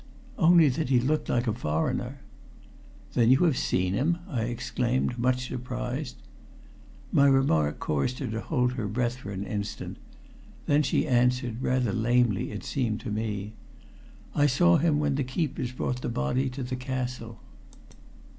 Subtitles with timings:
[0.39, 2.21] "Only that he looked like a foreigner."
[3.13, 6.15] "Then you have seen him?" I exclaimed, much surprised.
[7.11, 9.97] My remark caused her to hold her breath for an instant.
[10.65, 13.53] Then she answered, rather lamely, it seemed to me:
[14.33, 17.39] "I saw him when the keepers brought the body to the castle."